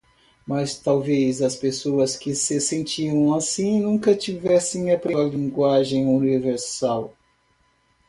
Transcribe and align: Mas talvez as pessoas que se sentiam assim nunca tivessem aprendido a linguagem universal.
Mas 0.47 0.79
talvez 0.79 1.43
as 1.43 1.55
pessoas 1.55 2.17
que 2.17 2.33
se 2.33 2.59
sentiam 2.59 3.35
assim 3.35 3.79
nunca 3.81 4.15
tivessem 4.15 4.91
aprendido 4.91 5.19
a 5.21 5.25
linguagem 5.29 6.07
universal. 6.07 7.13